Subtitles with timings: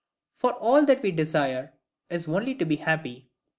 [0.33, 1.73] For all that we desire,
[2.09, 3.29] is only to be happy.